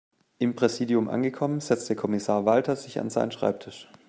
[0.39, 3.87] Im Präsidium angekommen, setzte Kommissar Walter sich an seinen Schreibtisch.